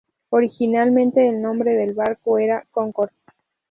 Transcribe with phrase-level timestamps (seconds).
[0.31, 3.11] Originalmente el nombre del barco era "Concord".